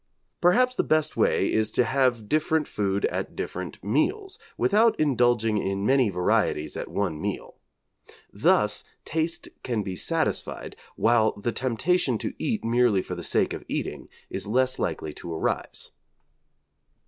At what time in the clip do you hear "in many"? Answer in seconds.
5.59-6.09